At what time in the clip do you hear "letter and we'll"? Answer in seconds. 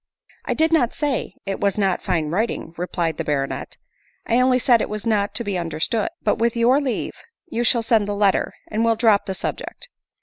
8.15-8.95